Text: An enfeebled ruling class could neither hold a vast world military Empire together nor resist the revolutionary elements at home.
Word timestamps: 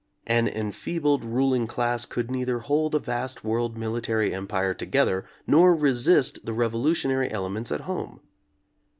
An 0.25 0.47
enfeebled 0.47 1.23
ruling 1.23 1.67
class 1.67 2.07
could 2.07 2.31
neither 2.31 2.57
hold 2.57 2.95
a 2.95 2.97
vast 2.99 3.43
world 3.43 3.77
military 3.77 4.33
Empire 4.33 4.73
together 4.73 5.25
nor 5.45 5.75
resist 5.75 6.43
the 6.43 6.53
revolutionary 6.53 7.29
elements 7.31 7.71
at 7.71 7.81
home. 7.81 8.19